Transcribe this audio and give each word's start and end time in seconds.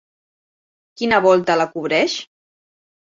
Quina 1.01 1.19
volta 1.27 1.59
la 1.63 1.69
cobreix? 1.75 2.17